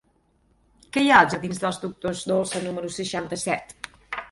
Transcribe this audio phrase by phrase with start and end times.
[0.95, 3.79] Què hi ha als jardins dels Doctors Dolsa número seixanta-set?